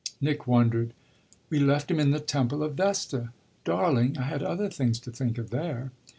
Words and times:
Nick 0.19 0.47
wondered. 0.47 0.93
"We 1.51 1.59
left 1.59 1.91
him 1.91 1.99
in 1.99 2.09
the 2.09 2.19
temple 2.19 2.63
of 2.63 2.73
Vesta. 2.73 3.29
Darling, 3.63 4.17
I 4.17 4.23
had 4.23 4.41
other 4.41 4.67
things 4.67 4.99
to 5.01 5.11
think 5.11 5.37
of 5.37 5.51
there." 5.51 5.91